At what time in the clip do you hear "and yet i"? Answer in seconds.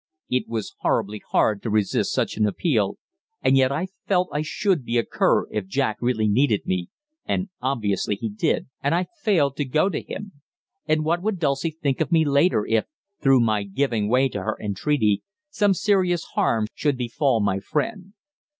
3.43-3.85